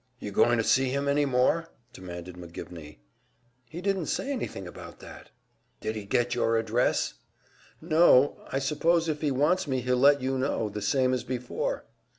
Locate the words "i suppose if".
8.51-9.21